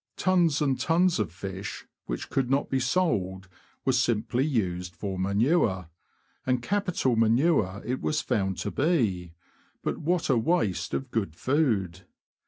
Tons 0.17 0.63
and 0.63 0.79
tons 0.79 1.19
of 1.19 1.31
fish, 1.31 1.85
which 2.07 2.31
could 2.31 2.49
not 2.49 2.71
be 2.71 2.79
sold, 2.79 3.47
were 3.85 3.93
simply 3.93 4.43
used 4.43 4.95
for 4.95 5.19
manure— 5.19 5.89
and 6.47 6.63
capital 6.63 7.15
manure 7.15 7.83
it 7.85 8.01
was 8.01 8.19
found 8.19 8.57
to 8.57 8.71
be; 8.71 9.33
but 9.83 9.99
what 9.99 10.27
a 10.27 10.37
waste 10.39 10.95
of 10.95 11.11
good 11.11 11.35
food 11.35 12.07